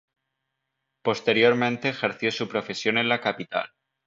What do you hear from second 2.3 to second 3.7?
su profesión en la capital.